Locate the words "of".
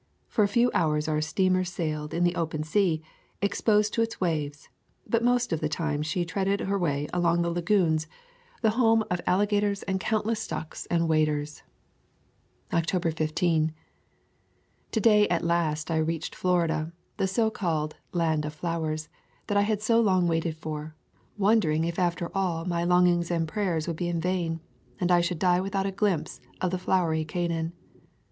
5.53-5.59, 9.15-9.31, 18.43-18.55, 26.59-26.71